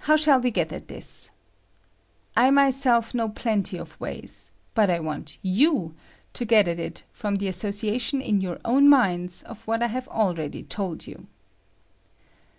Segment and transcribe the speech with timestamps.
[0.00, 1.30] How shall we get at this?
[2.36, 5.94] I myself know plenty of ways, but I want you
[6.34, 10.06] to get at it from the association in your own minds of what I have
[10.08, 11.28] abeady told you.